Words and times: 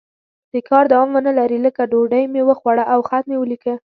د 0.53 0.55
کار 0.69 0.83
دوام 0.91 1.09
ونه 1.13 1.31
لري 1.39 1.59
لکه 1.65 1.81
ډوډۍ 1.91 2.23
مې 2.33 2.41
وخوړه 2.49 2.83
او 2.93 2.99
خط 3.07 3.23
مې 3.29 3.37
ولیکه. 3.39 3.73